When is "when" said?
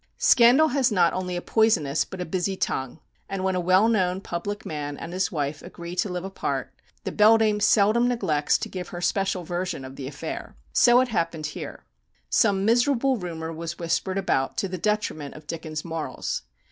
3.43-3.53